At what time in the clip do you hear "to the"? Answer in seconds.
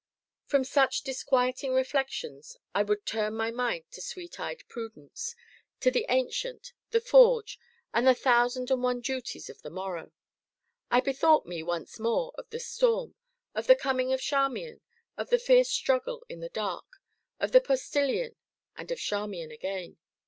5.79-6.07